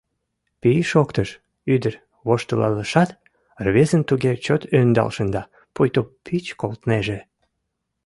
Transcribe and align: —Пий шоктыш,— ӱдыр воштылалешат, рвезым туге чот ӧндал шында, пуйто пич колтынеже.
—Пий 0.61 0.79
шоктыш,— 0.91 1.29
ӱдыр 1.73 1.93
воштылалешат, 2.27 3.09
рвезым 3.65 4.01
туге 4.09 4.31
чот 4.45 4.61
ӧндал 4.79 5.09
шында, 5.15 5.43
пуйто 5.75 6.01
пич 6.25 6.45
колтынеже. 6.61 7.19